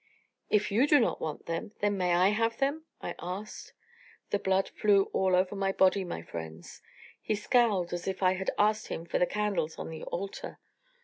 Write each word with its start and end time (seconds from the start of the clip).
'If 0.49 0.71
you 0.71 0.87
do 0.87 0.99
not 0.99 1.21
want 1.21 1.45
them, 1.45 1.73
then 1.79 1.95
may 1.95 2.15
I 2.15 2.29
have 2.29 2.57
them?' 2.57 2.85
I 3.01 3.13
asked 3.19 3.73
the 4.31 4.39
blood 4.39 4.69
flew 4.69 5.11
all 5.13 5.35
over 5.35 5.55
my 5.55 5.71
body, 5.71 6.03
my 6.03 6.23
friends. 6.23 6.81
He 7.21 7.35
scowled 7.35 7.93
as 7.93 8.07
if 8.07 8.23
I 8.23 8.33
had 8.33 8.49
asked 8.57 8.87
him 8.87 9.05
for 9.05 9.19
the 9.19 9.27
candles 9.27 9.77
on 9.77 9.91
the 9.91 10.01
altar. 10.05 10.57